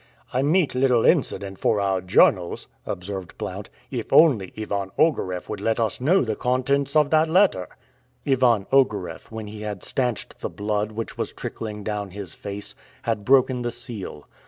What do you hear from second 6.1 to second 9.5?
the contents of that letter." Ivan Ogareff, when